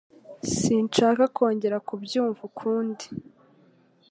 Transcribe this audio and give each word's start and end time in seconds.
Sinshaka 0.57 1.23
kongera 1.35 1.77
kubyumva 1.87 2.41
ukundi. 2.49 3.05